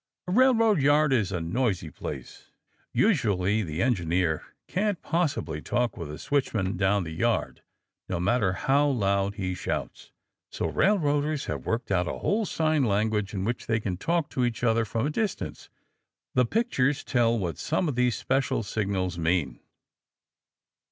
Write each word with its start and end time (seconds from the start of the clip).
A 0.27 0.31
railroad 0.31 0.81
yard 0.81 1.13
is 1.13 1.31
a 1.31 1.39
noisy 1.39 1.91
place. 1.91 2.49
Usually 2.91 3.61
the 3.61 3.83
engineer 3.83 4.41
can't 4.67 4.99
possibly 5.03 5.61
talk 5.61 5.95
with 5.95 6.09
a 6.09 6.17
switchman 6.17 6.75
down 6.75 7.03
the 7.03 7.15
track, 7.15 7.61
no 8.09 8.19
matter 8.19 8.53
how 8.53 8.87
loud 8.87 9.35
he 9.35 9.53
shouts. 9.53 10.11
So 10.49 10.65
railroaders 10.67 11.45
have 11.45 11.67
worked 11.67 11.91
out 11.91 12.07
a 12.07 12.17
whole 12.17 12.47
sign 12.47 12.83
language 12.83 13.35
in 13.35 13.45
which 13.45 13.67
they 13.67 13.79
can 13.79 13.95
talk 13.95 14.27
to 14.31 14.43
each 14.43 14.63
other 14.63 14.85
from 14.85 15.05
a 15.05 15.11
distance. 15.11 15.69
The 16.33 16.45
pictures 16.47 17.03
tell 17.03 17.37
what 17.37 17.59
some 17.59 17.87
of 17.87 17.93
these 17.93 18.15
special 18.17 18.63
signals 18.63 19.19
mean. 19.19 19.59